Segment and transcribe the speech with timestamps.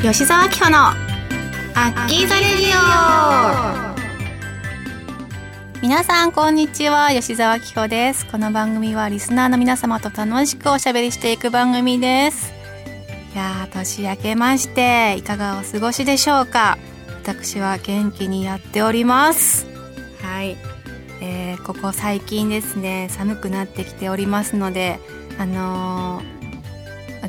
[0.00, 3.94] 吉沢明穂のアッキーザレディ
[5.74, 5.82] オ。
[5.82, 7.08] 皆さんこんにちは。
[7.10, 8.24] 吉沢明穂です。
[8.26, 12.52] この番組はリスナーの皆様と楽しくおしゃべりしていく番組です。
[13.34, 16.78] いやー年明けましていかがお過ごしでしょうか。
[17.24, 19.66] 私は元気にやっております。
[20.22, 20.56] はい。
[21.20, 25.00] えー、ここ最近ですね寒くなってきておりますので
[25.40, 26.37] あのー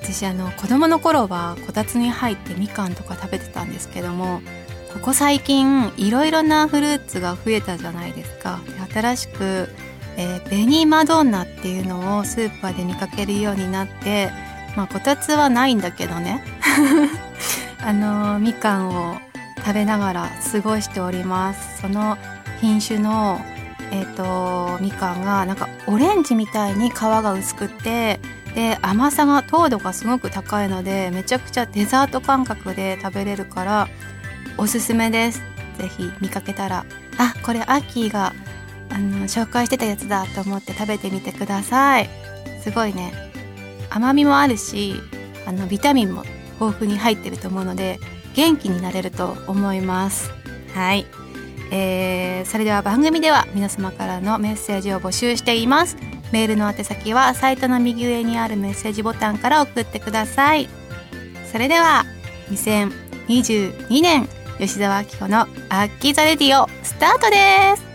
[0.02, 4.42] 私あの子供の頃はこたつに入ってみかんとか食べてたんですけども
[4.94, 8.60] ここ最近いろいろなフルーツが増えたじゃないですか。
[8.92, 9.70] 新しく、
[10.18, 14.32] えー、紅マドンナっていうのをスーパーで見かけるようになって
[14.76, 16.44] まあこたつはないんだけどね。
[17.86, 19.18] あのみかんを
[19.58, 21.82] 食べながら過ごしております。
[21.82, 22.18] その
[22.62, 23.40] 品種の
[23.92, 28.20] えっ、ー、とみかんがなんかオレンジみたいに皮が薄くて
[28.56, 33.88] で甘さが糖度がすごく高いのでめちゃくちゃデザート感覚で食べれるから
[34.58, 35.42] おすすめです。
[35.78, 36.86] 是非見かけたら。
[37.18, 38.34] あこれアッキーが
[38.90, 42.10] あの紹介してたやつだと思って食べてみてください。
[42.62, 43.14] すごいね。
[43.90, 44.96] 甘みもあるし
[45.46, 46.24] あのビタミンも
[46.60, 48.00] 豊富に入ってると思うので
[48.36, 50.32] 元気になれると思います。
[50.74, 51.06] はい。
[51.72, 55.98] えー、それでは番組では皆様からのメッセージを募集しています。
[56.32, 60.70] メールの宛先はサイトの右上にあるメッセージボタンから送ってください。
[61.52, 62.06] それでは
[62.52, 64.28] 2022年
[64.60, 67.90] 吉沢明子の「アッキーザレディオ」スタートです。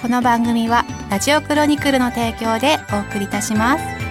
[0.00, 4.03] この番組はラジオクロニクルの提供でお送りいたします。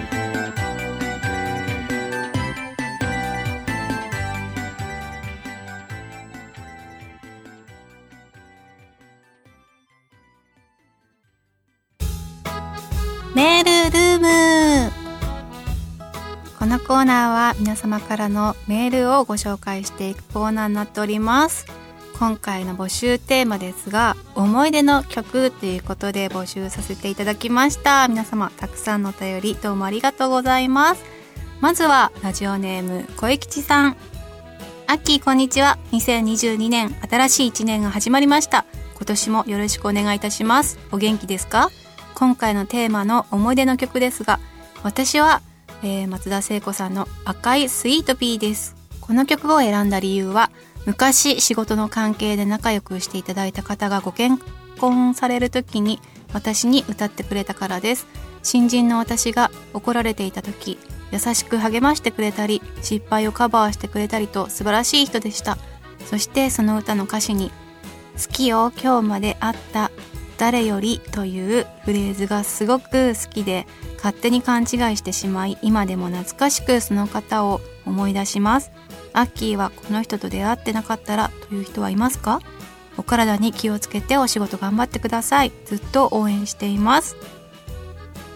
[17.04, 21.66] ーナーは皆様からのメールをご紹介していくコーナーになっております。
[22.18, 28.08] 今回の募集テーマですが思い出の曲ということで募集させていただきました。
[28.08, 31.04] 皆様たくさんのお便りどうもありがとうございます。
[31.60, 33.96] まずはラジオネーム小吉さん。
[34.86, 35.78] アッキーこんにちは。
[35.92, 38.64] 2022年新しい1年が始まりました。
[38.96, 40.78] 今年もよろしくお願いいたします。
[40.90, 41.70] お元気ですか？
[42.14, 44.40] 今回のテーマの思い出の曲ですが
[44.82, 45.42] 私は、
[45.84, 48.74] えー、松田聖子さんの赤いスイートピーです。
[49.02, 50.50] この曲を選んだ理由は
[50.86, 54.36] 昔仕事の関係で仲良くしていただいた方がご結
[54.80, 56.00] 婚される時に
[56.32, 58.06] 私に歌ってくれたからです。
[58.42, 60.78] 新人の私が怒られていた時
[61.12, 65.58] 優しく励ましてくれたり失敗をカバーしてくれたりと素晴らしい人でした。
[66.06, 67.52] そしてその歌の歌詞に
[68.16, 69.90] 「好きよ今日まで会った。
[70.36, 78.70] 誰よりというフレーズがすごく好きで勝手に勘違いしてしまい今でも懐かしくその方を思い出します。
[79.12, 82.40] アッキーはこの人と出会ってなかったらという人はいますか？
[82.96, 85.52] お体に気をつけてお仕事頑張ってください。
[85.66, 87.16] ずっと応援しています。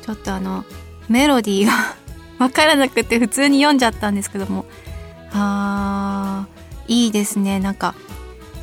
[0.06, 0.64] ちょっとあの
[1.08, 1.72] メロディーが
[2.38, 4.64] わからなくて普通に読んじゃったんですけども。
[5.32, 7.60] あーいいですね。
[7.60, 7.94] なんか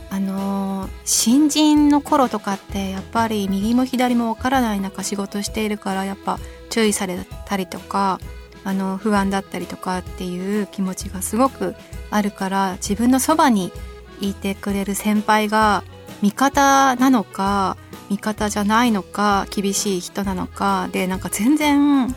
[0.09, 6.39] あの、新人の頃とかってやっぱり右も左もわからない中仕事しているからやっぱ
[6.69, 8.19] 注意されたりとか
[8.63, 11.75] あの不安だったりとかっていう気持ちがすごく
[12.09, 13.71] あるから自分のそばに
[14.19, 15.83] いてくれる先輩が
[16.21, 17.77] 味方なのか
[18.09, 22.15] 味方じゃないのか厳しい人なのかでなんか全然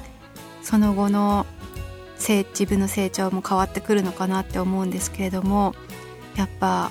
[0.62, 1.46] その後の
[2.18, 5.74] 自分の成長も変わってくるのかなって思うんですけれども
[6.36, 6.90] やっぱ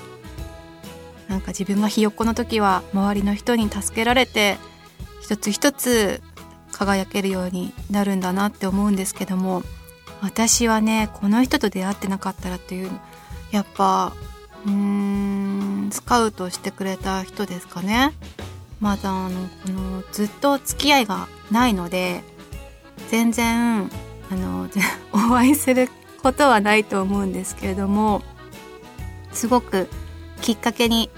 [1.28, 4.58] なんか自分がひよっこの時は周りの人に助けられて
[5.22, 6.22] 一つ一つ
[6.72, 9.64] 輝けるようになるんだなって思うんですけども
[10.22, 12.92] 私はねこの人と出会ってなかったらっていう
[13.52, 14.14] やっぱ
[14.66, 18.12] うーんスカウトしてくれた人ですかね。
[18.80, 22.22] まだあのこのずっと付き合いがないので
[23.10, 23.90] 全然
[24.30, 24.70] あの
[25.14, 25.90] お会いする
[26.22, 28.22] ことはないと思うんですけれども
[29.32, 29.90] すごく
[30.42, 31.10] きっかけに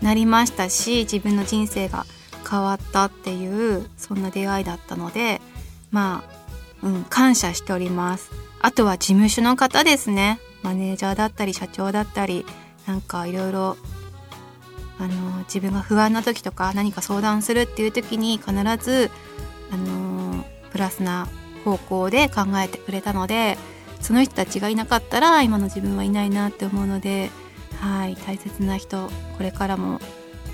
[0.00, 2.06] なりましたし自分の人生が
[2.48, 5.40] 変わったっていうそんな出会いだったので
[5.90, 6.24] ま
[6.82, 8.30] あ、うん、感謝しております。
[8.60, 10.38] あとは事務所の方ですね。
[10.62, 12.46] マネージャーだったり社長だったり
[12.86, 13.76] なんかいろいろ
[14.98, 19.10] あの自分が不安な時とか何か相談するっていう時に必ず
[19.72, 21.28] あのプラスな
[21.64, 23.58] 方向で考えてくれたので
[24.00, 27.30] その人たちがいなかったら今の自分はいないなって思うので
[27.82, 30.00] はい大切な人これからも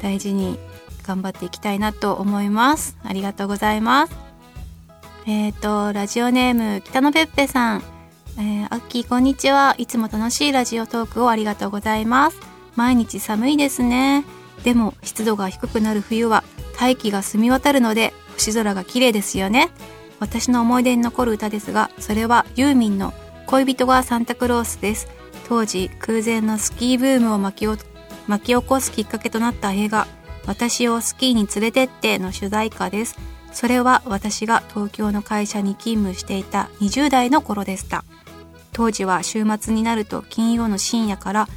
[0.02, 0.58] 大事に
[1.06, 4.16] 頑張っていきたいなと思いますありがとうございます
[5.26, 7.98] えっ、ー、とラジオネーム北野ペッペさん
[8.40, 9.75] えー、アッキーこんにちは。
[9.78, 12.38] いつも楽しいラジオトークをありがとうございます。
[12.76, 14.24] 毎日寒いですね。
[14.62, 16.44] でも湿度が低くなる冬は
[16.78, 19.70] 大気が澄み渡るので星空が綺麗ですよね。
[20.20, 23.12] 私の思い出に残る歌ですが、それはユーミンの
[23.46, 25.08] 恋人がサンタクロースです。
[25.48, 27.88] 当時空前のスキーブームを巻き
[28.26, 30.06] 巻き起こすきっかけとなった映画
[30.46, 33.16] 「私をスキーに連れてって」の主題歌です。
[33.50, 38.04] それは私が東京の会社に勤務していた20代の頃でした。
[38.72, 41.48] 当時は週末になると金曜の深夜から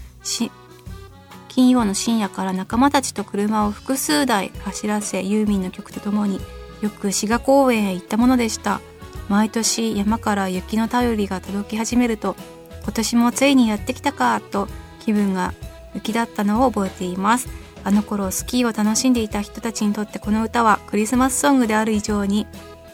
[1.49, 6.39] 金曜の深夜から仲間たちと車を複数台走らせユーミンの曲とともに
[6.81, 8.79] よく滋賀公園へ行ったものでした
[9.27, 12.35] 毎年山から雪の便りが届き始めると
[12.83, 14.67] 今年もついにやってきたかと
[14.99, 15.53] 気分が
[15.95, 17.49] 浮き立ったのを覚えています。
[17.83, 22.45] あの頃スキーを楽しんでいた人たちにとってこの歌はクリスマスソングである以上に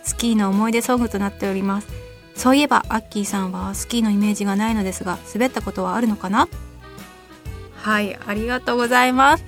[0.04, 1.88] スキーの思い出ソングとなっております。
[2.36, 6.48] そういえばアッキーさんはスキーのイメージがないのですが滑ったことはあるのかな？
[7.75, 9.44] はいありがとうございます。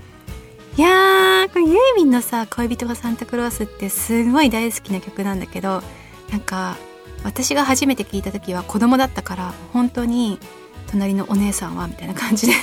[0.77, 5.83] いやーこれユーミンのさ「恋人がサンタクロース」ってすごい大好きな曲なんだけど
[6.31, 6.77] なんか
[7.24, 10.39] 私が初めて聞いた時は子供だったから本当に
[10.92, 12.54] 隣のお姉さんはみたいな感じで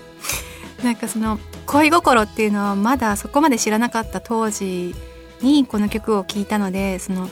[0.84, 4.94] なんかその恋心っていうのはまだそこまで知らなかった当時
[5.40, 7.28] にこの曲を聴いたのでその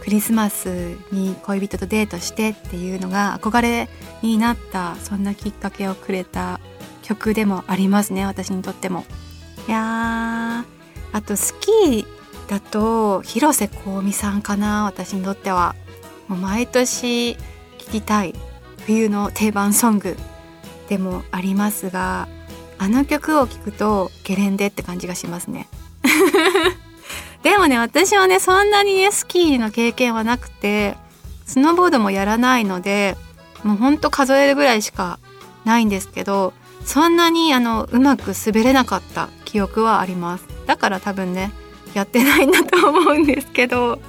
[0.00, 3.88] クリスマスに恋人とデートしてっていうのが憧れ
[4.20, 6.60] になったそんなきっかけをくれた
[7.02, 9.04] 曲でもありますね私にとっても。
[9.68, 10.64] いや
[11.12, 12.06] あとスキー
[12.48, 15.76] だと広瀬香美さんかな私にとっては。
[16.32, 17.40] もう毎年聴
[17.92, 18.34] きたい
[18.86, 20.16] 冬の定番ソング
[20.88, 22.26] でもありますが
[22.78, 25.68] あの曲を聴くとゲレンデって感じがしますね。
[27.44, 30.96] でもね私はねそんなにねスキーの経験はなくて
[31.44, 33.18] スノーボードもやらないので
[33.62, 35.18] もうほんと数えるぐらいしか
[35.66, 36.54] ないんですけど
[36.86, 40.46] そんなにあのうまく滑れなかった記憶はあります。
[40.66, 41.52] だから多分ね
[41.92, 44.00] やってないんだと思うんですけど。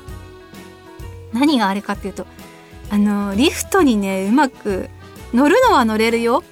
[1.33, 2.25] 何があれかっていうと
[2.89, 4.89] あのリフトにねうまく
[5.33, 6.43] 乗るのは乗れるよ。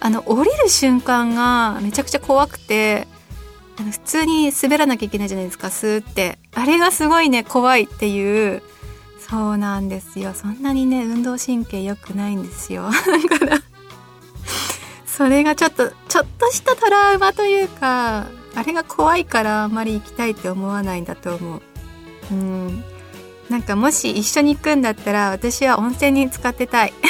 [0.00, 3.08] あの降りる瞬間がめちゃくちゃ怖くて
[3.80, 6.38] あの普通に滑らなきゃいけないじゃないですかスーって。
[6.54, 8.62] あれがすごいね怖いっていう。
[9.18, 10.34] そうなんですよ。
[10.34, 12.90] そんなにね運動神経良くないんですよ。
[13.28, 13.58] だから
[15.06, 21.62] それがちょっとちょっとしたトラウマというかあれが怖いからあんまり行きたいって思わないんだと思う。
[22.30, 22.84] うん。
[23.50, 26.92] なんかもし一緒に行くんだったら私は温泉に使ってたい。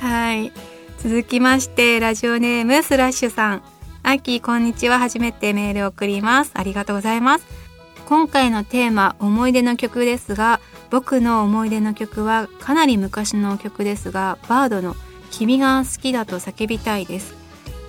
[0.00, 0.52] はい。
[0.98, 3.62] 続きましてラジオネームスラッシュさん。
[4.02, 4.98] アッキーこんにちは。
[4.98, 6.52] 初めてメールを送ります。
[6.54, 7.62] ありがとうございます。
[8.06, 10.60] 今回のテーマ思い出の曲ですが
[10.90, 14.96] 僕の思い出の曲はかなり昔の曲ですがバードの
[15.30, 17.41] 君が好きだと叫びたいです。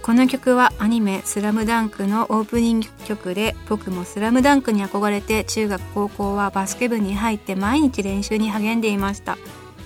[0.04, 9.38] この曲はアニメ「スラムダンクのオープニング曲で僕も「スラムダンクに憧れて中学高校はバスケ部に入って毎日練習に励んでいました。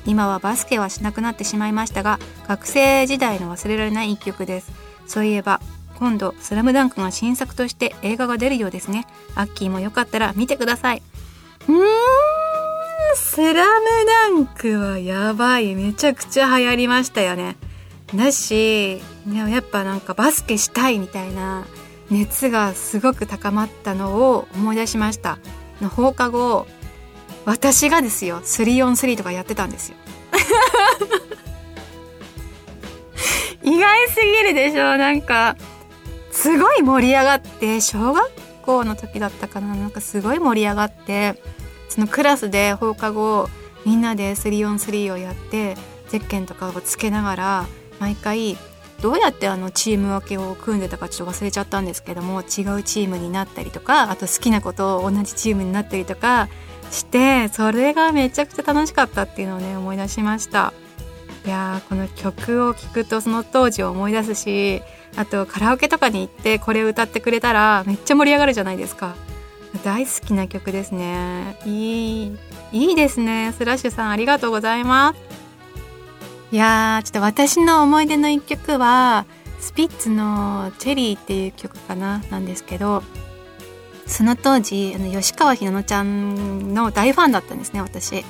[0.08, 2.18] 今はバスケはしなくなってしまいましたが
[2.48, 4.72] 学生時代の忘れられない一曲です。
[5.06, 5.62] そういえば
[6.00, 9.06] 今度「スラムダンクが新作として映画が出るようですね。
[9.36, 11.04] アッキーもよかったら見てください。
[11.68, 11.78] うーん
[13.16, 13.56] スラム
[14.06, 15.76] ダンクはやばい。
[15.76, 17.56] めちゃくちゃ流行りましたよね。
[18.16, 19.00] だし
[19.36, 21.66] やっぱなんかバスケしたいみたいな
[22.10, 25.40] 熱がすごく高まったのを思い出しました。
[25.82, 26.66] の放課後
[27.46, 29.96] 私がですよ 3on3 とかやってたんですよ。
[33.64, 34.98] 意外すぎるでしょ。
[34.98, 35.56] なんか
[36.32, 38.32] すごい盛り上がって小学
[38.64, 39.76] 校の時だったかな。
[39.76, 41.42] なんかすごい盛り上がって
[41.90, 43.50] そのクラスで放課後
[43.86, 45.76] みんなで 3on3 をやって
[46.10, 47.66] ゼッケンとかをつけながら
[48.00, 48.58] 毎回
[49.02, 52.46] どうやってあのチーム分けを組んでたかちょっと忘れちゃったんですけども違う
[52.84, 56.50] チームになったりとかあと好きなことを同じチームになったりとか
[56.90, 60.74] してそれがめちゃくちゃ楽しかったっていうのをね思い出しました。
[61.46, 64.82] いやーこの曲を聴くとその当時を思い出すし
[65.16, 69.16] あとカラオケとかに行ってこれ歌ってくれたらめっちゃ盛り上がるじゃないですか。
[69.84, 71.58] 大好きな曲ですね。
[71.66, 72.38] いい
[72.74, 73.54] いいですね。
[73.58, 75.47] スラッシュさんありがとうございます。
[76.52, 79.26] いやちょっと私の思い出の一曲は
[79.60, 83.04] スピッツの「チェリー」っていう曲かななんですけど
[84.06, 88.24] その当時あの吉川ひなのちゃんの大ファンだったんですね私。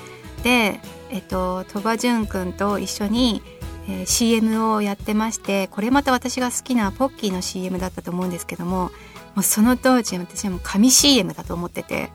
[0.43, 3.43] でえっと鳥羽潤くんと一緒に、
[3.88, 8.91] えー、CM をやってましてこれまた私が好きなポッキーの CM だったと思うんですけども
[9.36, 12.12] もうその当時私はもう神 CM だと思ってて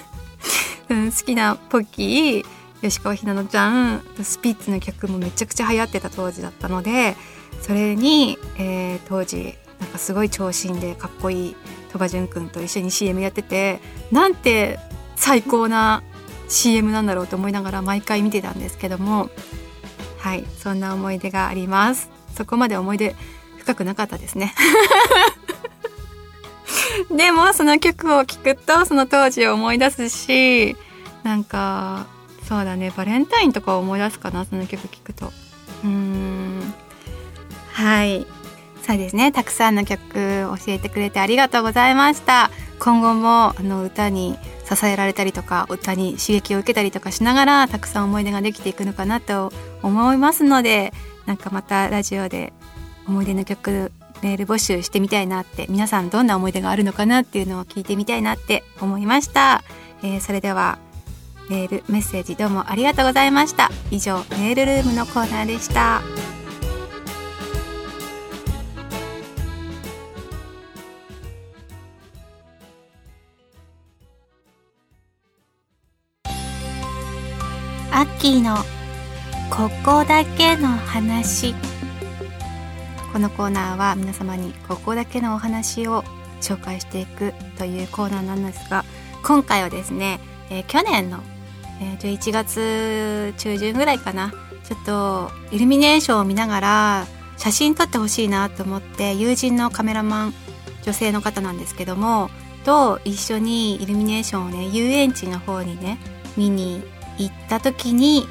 [0.88, 2.46] 好きなポッキー
[2.82, 7.16] 吉川ひなのちゃんスピッツの曲もめちゃくちゃ流行ってた当時だったので
[7.60, 11.56] それに、えー、当時なんかすごい長身でかっこいい
[11.92, 14.78] 鳥羽潤くんと一緒に CM やっててなんて
[15.16, 16.02] 最高な
[16.48, 19.30] CM なんだろうと思いながら毎回見てたんですけども
[20.18, 22.10] はいそんな思い出があります。
[22.36, 23.16] そこまで思い出
[23.58, 24.54] 深くなかったですね。
[27.10, 30.76] でもその曲を聴くとその当時を思い出すし
[31.22, 32.06] なんか
[32.50, 32.92] そうだね。
[32.96, 35.32] バレンタインとかを思い出すかなその曲聴くと。
[35.84, 36.74] うん。
[37.72, 38.26] はい。
[38.82, 39.30] そうですね。
[39.30, 42.50] たくさんの曲教えてくれてありがとうございました。
[42.80, 44.36] 今後もあの歌に
[44.68, 49.52] 支えられたりとか歌に刺激を受けたりとかしながらたくさん思い出ができていくのかなと
[49.84, 50.92] 思いますので
[51.26, 52.52] なんかまたラジオで
[53.06, 53.92] 思い出の曲
[54.22, 59.62] メール募集してみたいなって皆さんどんな思い出があるのかなっていうのを聞いてみたいなって思いました、
[60.02, 60.78] えー、それでは
[61.50, 63.70] メールメッセージどうもありがとうございました。
[63.90, 66.00] 以上メールルームのコーナーでした。
[77.92, 78.56] アッキーの
[79.50, 81.52] ここだけの話。
[83.12, 86.04] このコーナーは皆様にここだけのお話を
[86.40, 88.84] 紹介していくというコーナーなんですが
[89.24, 91.20] 今回はですね、えー、去年の
[91.80, 94.32] えー、11月中旬ぐらいかな
[94.64, 97.06] ちょっとイルミネーションを見ながら
[97.36, 100.34] 写真撮ってほしいなと思って友人のカメラマン
[100.82, 102.30] 女性の方なんですけども
[102.64, 105.98] と一緒にイルミネーションをね遊園地の方にね
[106.36, 106.82] 見に
[107.18, 108.26] 行った時に、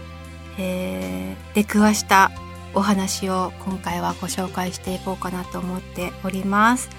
[0.57, 2.31] えー、出くわした
[2.73, 6.89] お話を今回はご紹介していこうかなと思っております。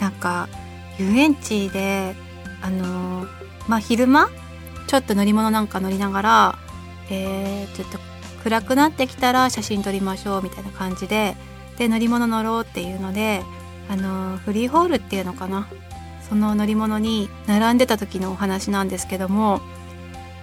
[0.00, 0.48] なんか
[0.98, 2.14] 遊園地で
[2.62, 3.28] あのー、
[3.68, 4.30] まあ昼間
[4.88, 6.58] ちょっと乗り物なんか乗りながら、
[7.10, 7.98] えー、ちょっと
[8.42, 11.36] 暗くなってきたら写真撮りましょうみたいな感じで
[11.76, 13.42] で乗り物乗ろうっていうので
[13.88, 15.68] あのフリーホールっていうのかな
[16.28, 19.60] その乗り物に並んでた時のお話なんですけども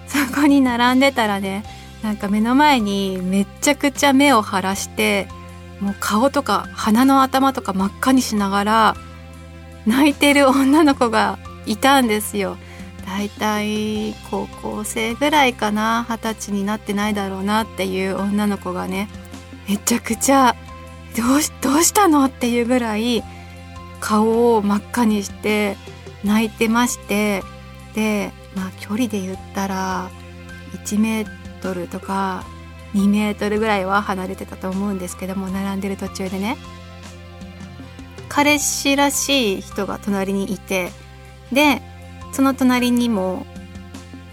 [0.06, 1.64] そこに並んでたらね
[2.02, 5.28] なんか目の前にめちゃくちゃ目を腫らして
[5.80, 8.96] もう顔とか鼻の頭とか真っ赤にしながら
[9.86, 12.56] 泣いてる女の子がいたんですよ。
[13.16, 19.08] 大体高校生ぐらいかな二十歳になってないだろうなっていう女の子がね
[19.66, 20.54] めちゃくちゃ
[21.16, 23.24] どうしたのっていうぐらい
[24.00, 25.78] 顔を真っ赤にして
[26.24, 27.42] 泣いてまして
[27.94, 30.10] でまあ距離で言ったら
[30.84, 32.44] 1メートルとか
[32.92, 36.58] 2メートルぐらいは離れてたと思うんですけども並んでる途中でね
[38.28, 40.90] 彼氏らしい人が隣にいて
[41.50, 41.80] で
[42.32, 43.46] その隣にも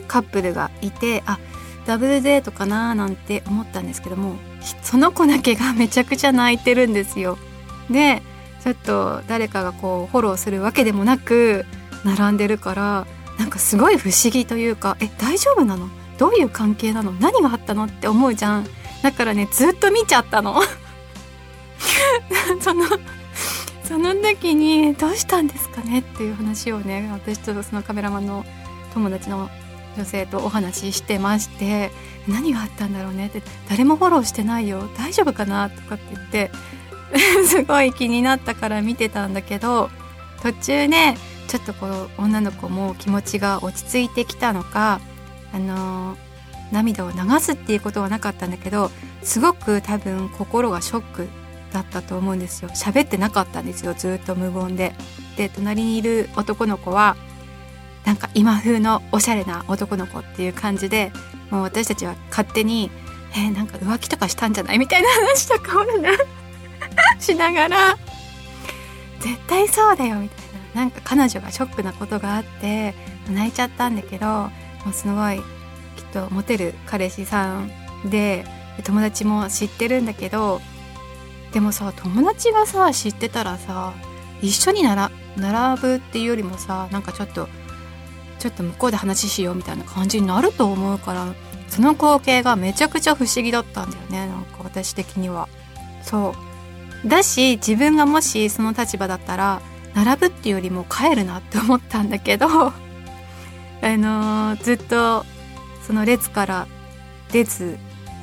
[0.08, 1.40] カップルがいてあ
[1.86, 4.36] ダブルデートかななんて思ったんですけども
[4.82, 7.38] その子だけがめちゃくちゃ泣いてるんですよ。
[7.90, 8.22] で
[8.64, 11.66] ちょっと誰かがこうフォローするわけでもなく
[12.06, 13.08] 並んでるから
[13.38, 15.90] なんかすごい不思議というかえ大丈夫なの？
[16.18, 17.12] どういう関係なの？
[17.14, 17.86] 何があったの？
[17.86, 18.68] って思うじゃん。
[19.02, 20.62] だからねずっと見ちゃったの。
[22.62, 22.86] その
[23.84, 28.46] その時にどうしたんですかねっていう話をね私とそのカメラマンの
[28.94, 29.50] 友達の
[29.96, 31.92] 女性とお話ししてまして
[32.28, 36.52] 何があったんだろうねって誰もフォローしてないよ大丈夫かなとかって言って
[37.46, 39.90] すごい気になったから見てたんだけど
[40.42, 45.00] 途中ねちょっとこう女の子も気持ちが落ち着いてきたのか
[45.54, 46.18] あのー、
[46.72, 48.90] 涙を流すっていうことはなかったんだけど
[49.22, 51.28] すごく多分心がショック
[51.74, 52.70] だったと思うんですよ。
[52.70, 54.94] 喋ってなかったんですよずっと無言で。
[55.36, 57.18] で隣にいる男の子は
[58.06, 61.12] なんか今風のおしゃれな男の子っていう感じで
[61.50, 62.92] もう私たちは勝手に
[63.34, 66.10] 「えー、なんか浮気とかしたんじゃない?」みたいな話とかをね
[67.20, 67.98] しながら
[69.20, 70.54] 「絶対そうだよ」みたいな。
[70.74, 72.96] なんか彼女がショックなことがあって
[73.30, 74.52] 泣いちゃったんだけども
[74.90, 75.44] うすごいきっ
[76.12, 77.70] とモテる彼氏さん
[78.10, 78.44] で
[78.84, 80.62] 友達も知ってるんだけど
[81.54, 83.94] でもさ友達がさ知ってたらさ
[84.42, 87.48] 一緒になら並ぶっていうよりもさなんかちょっと
[88.40, 91.34] ちょっと向こうで話しようみたいな感じになると思うから
[91.70, 95.48] その光景がめちゃくちゃ不思議だったんだよねなんか私的には。
[96.04, 96.36] そ
[97.06, 99.62] うだし自分がもしその立場だったら
[99.94, 102.74] 並ぶっていうよりも帰るなって思ったんだけど あ
[103.82, 105.26] のー、ずっと
[105.86, 106.68] その列から
[107.32, 107.78] 出ず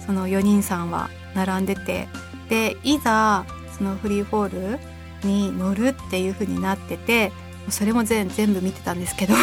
[0.06, 2.08] その4人さんは並んでて
[2.50, 3.47] でいざ
[3.78, 4.78] そのフリーフォール
[5.26, 7.33] に乗るっていう風になってて
[7.71, 9.35] それも全部見てたんですけど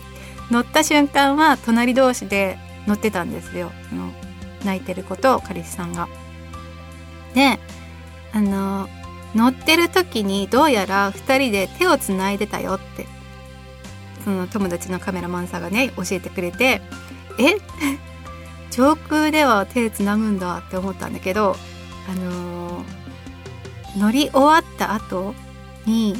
[0.50, 4.12] 乗った瞬間は隣同士で乗ってたんですよその
[4.64, 6.08] 泣いてることを彼氏さんが。
[7.34, 7.58] で
[8.32, 8.88] あの
[9.34, 13.06] 乗ってる時にどうやら2人で手をつないでたよって
[14.24, 16.80] その友達のカメラマンさんがね教えてくれて
[17.38, 17.56] え？
[18.70, 21.56] 上空では手つなぐんだって思ったんだけど
[22.08, 25.34] あのー、乗り終わった後
[25.86, 26.14] に、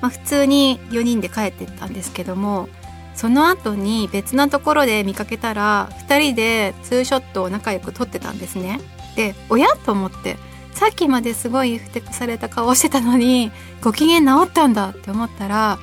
[0.00, 2.68] まあ、普通に4人で帰ってったんですけども
[3.14, 8.80] その後に別なところで見かけたら2人でツーショットを仲良く撮ってたんですね。
[9.16, 10.36] で親と思って
[10.72, 13.50] さっきまですごいふてくされた顔してたのに
[13.82, 15.78] ご機嫌治ったんだって思ったら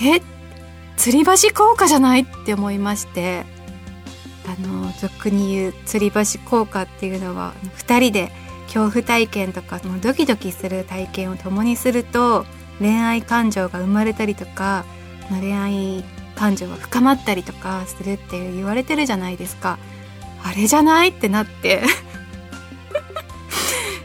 [0.00, 0.20] え
[0.96, 2.22] 吊り橋効果じゃない？
[2.22, 3.53] って思いまして。
[4.46, 8.30] あの俗に言う吊り橋効果っていうのは2人で
[8.66, 12.44] 恐怖体験とかもドキドキする体験を共にすると
[12.78, 14.84] 恋愛感情が生まれたりとか
[15.30, 19.78] 恋愛感情が深まったりとかするって言われてるじゃないですか。
[20.42, 21.82] あれじゃないってなって。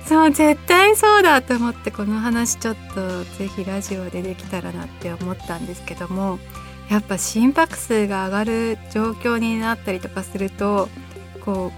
[0.08, 6.40] そう絶対そうだと思ってこの話ちょっとぜひラジオでできたらなって思ったんですけども。
[6.90, 10.90] やっぱ心拍数が上がる状況になったりとかすると
[11.46, 11.72] こ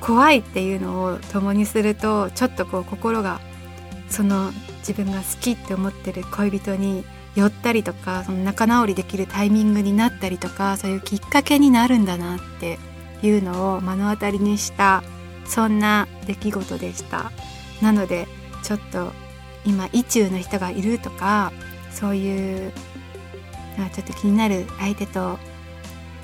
[0.00, 3.40] う怖いっていうのを共にするとちょっとこう心が
[4.08, 7.04] その自分が好きって思ってる恋人に
[7.34, 12.78] 寄ったりとかその仲直りできるタイミングになったりとかそういうきっかけになるんだなって
[13.22, 15.02] いうのを目の当たりにした
[15.44, 17.30] そんな出来事でした。
[17.80, 18.26] なので
[18.62, 19.12] ちょっと
[19.64, 21.52] 今意中の人がいるとか
[21.90, 22.72] そういう
[23.78, 25.38] あちょっと気になる相手と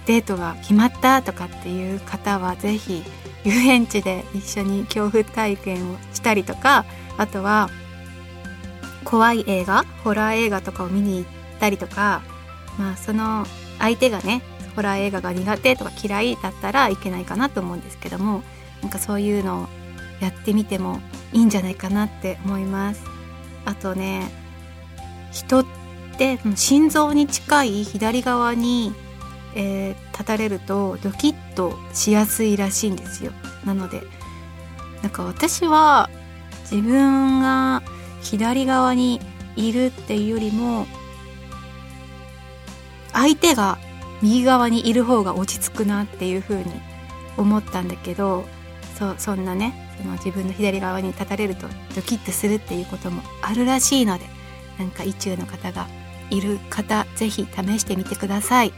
[0.06, 3.02] デートが決まったとかっていう方は是非
[3.44, 6.85] 遊園地で一緒に恐怖体験をしたりとか
[7.18, 7.68] あとは
[9.04, 11.30] 怖い映画ホラー映画とかを見に行っ
[11.61, 12.23] たりとか
[12.78, 13.44] まあその
[13.78, 14.42] 相手がね
[14.75, 18.42] ホラー映画が苦手とか嫌いだったらいけないかなと思うんですけども
[18.80, 19.68] なんかそういうのを
[20.21, 21.00] やってみても
[21.32, 23.03] いいんじゃないかなって思います。
[23.64, 24.31] あとね
[25.31, 25.82] 人って
[26.18, 28.92] で心臓に近い左側に、
[29.55, 33.33] えー、立たれるとドキッとしやすいらしいんですよ。
[33.64, 34.03] なので
[35.03, 36.11] なんか私は
[36.70, 37.83] 自分が
[38.22, 39.20] 左側に
[39.57, 40.87] いるっていうよりも
[43.12, 43.79] 相手が
[44.22, 46.72] 右側にいる方が落ち着くなっていう風に
[47.37, 48.44] 思ったんだけど
[48.98, 54.25] そうそんなねその自分の左側に立たれるとドキッとするっていうこともあるらしいので
[54.79, 55.87] なんか意中の方が
[56.33, 58.73] いる方是非試してみてください。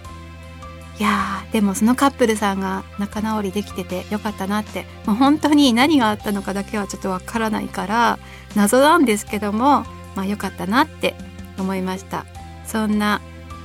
[0.98, 4.86] いやーでもそのカップルさんが仲直りできててよかったなって。
[5.06, 8.18] もう本当に何があったのかだけはちょっとわからないから
[8.54, 11.14] 謎なんですけどもまあ良かったなって
[11.58, 12.26] 思いました。
[12.66, 13.20] そんな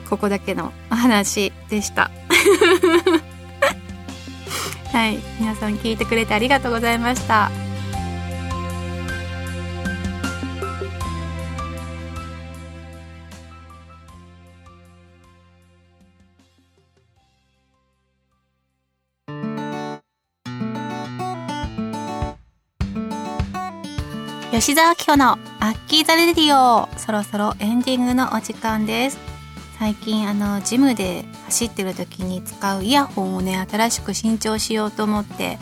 [0.10, 2.12] ここだけのお話でした。
[4.92, 7.69] はい皆さん聞いてくれてありがとうございました。
[24.52, 29.20] 吉沢明子のアッキーザレディオそろそろエンディングのお時間です。
[29.78, 35.60] 最近あのジムで走ってる時に使うイヤホンをね新しく新調しようと思って、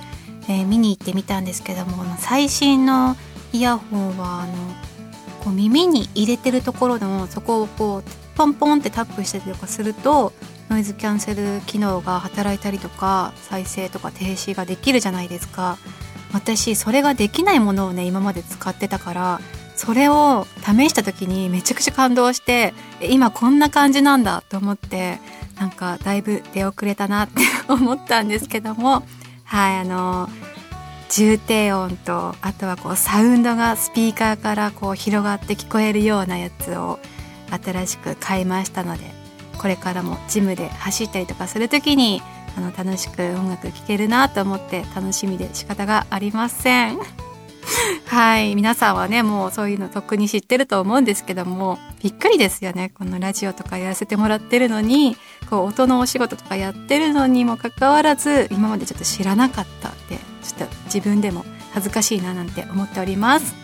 [0.48, 3.18] えー、見に行ってみたんですけども最新の
[3.52, 4.54] イヤホンはあの
[5.44, 8.04] こう耳に入れてるところのそこをこう
[8.38, 10.32] ポンポンってタップしたりとかすると
[10.70, 15.78] ノイズキャンセル機能が働いたりとか再生とか停止ができるじゃないですか。
[16.38, 19.42] 私それができないものをね今まで使ってたから
[19.76, 25.20] それを試した時にめちゃくちゃ感動して今こんな感じなんだと思って
[25.60, 29.04] なんかだいぶ出遅れたなって 思ったんですけども
[29.46, 30.30] はいあの
[31.10, 37.00] 重低音とあとはこうサウンドがスピーカーからこう広がって聞こえるようなやつを
[37.50, 39.12] 新しく買いましたので
[39.58, 42.22] これからもジムで走ったりとかする時に
[42.58, 46.98] あの楽しく音楽聴けるなと思って楽しみで仕方がありません。
[48.08, 48.56] はい。
[48.56, 52.92] 皆さんはねもうそういうのとっくに知ってると思うんですけどもびっくりですよね。
[52.98, 55.18] このラジオとかやらせてもらってるのに
[55.52, 63.54] こう音のお仕事とかやってるのにもかかわらず今までちょっと知らなかったってちょっと自分でも恥ずかしいななんて思っております。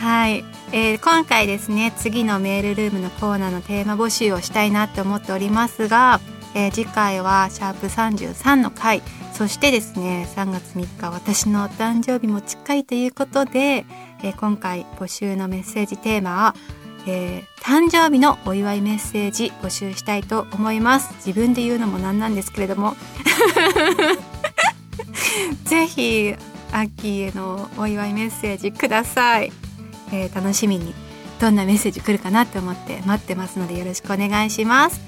[0.00, 6.20] はい、えー、今回ですね次のメールルームのコーナーのテーマ募集をしたいなって思っておりますが、
[6.54, 9.02] えー、次回はシャープ33の回。
[9.32, 13.86] そしてですね3月3日私のお誕生日も近いということで、
[14.22, 16.54] えー、今回募集のメッセージテーマは
[17.06, 21.14] えー、誕生日のお祝いメッセージ募集したいと思います。
[21.26, 22.94] 自分で言うのもなんなんですけれども。
[25.64, 26.34] ぜひ
[26.72, 29.52] アッキーへのお祝いメッセージください、
[30.12, 30.94] えー、楽しみに。
[31.40, 35.00] どんなメッセージ来るかなって思って待ってますのでよろしくお願いします、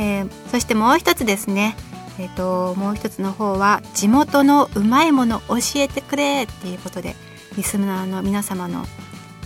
[0.00, 1.76] えー、そしてもう一つですね。
[2.18, 7.14] えーと、もう一つの方は地元のうまいもの教えてくれっていうことで
[7.56, 8.84] リスナーの皆様の、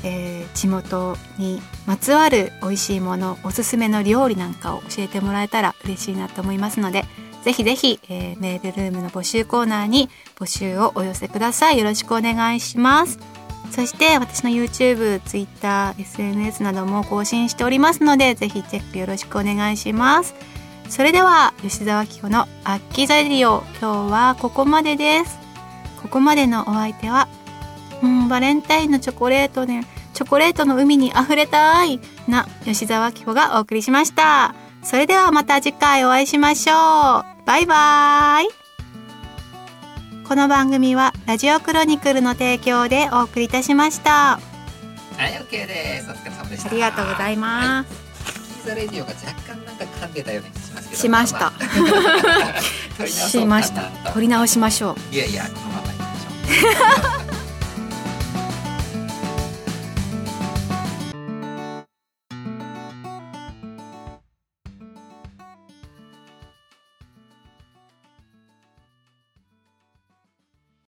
[0.03, 7.05] えー、地元にまつわる美味しいものおすすめの料理なんかを教えてもらえたら嬉しいなと思いますので
[7.45, 11.79] ぜひぜひ、えー、メールルームの募集コーナーに募集をお寄せください。
[11.79, 13.43] よろしくお願いします。
[13.70, 20.35] そして私の YouTube、Twitter、SNS なども更新しておりますのでぜひチェックよろしくお願いします。
[20.88, 25.38] それでは吉沢紀子のアッキーザリオ今日はここまでです。
[26.03, 27.29] ここまでのお相手は
[28.03, 29.81] うんバレンタインのチョコレートで
[30.12, 34.55] チョコレートの海に溢れたいな吉沢紀子がお送りしました。
[34.83, 36.77] それではまた次回お会いしましょう。
[37.46, 38.63] バイバーイ。
[40.27, 44.39] この番組はラジオクロニクルの提供でお送りいたしました。
[44.41, 44.41] は
[45.29, 46.11] い OK です。
[46.11, 46.71] お疲れ様でした。
[46.71, 47.95] ありがとうございます、は
[48.65, 48.69] い。
[48.69, 51.03] ザレディオが若干なんか噛んでたような気しますけど。
[51.03, 51.53] しました。
[53.07, 53.83] しました。
[54.13, 55.15] 取り直しましょう。
[55.15, 57.43] いやいやこのままいきましょう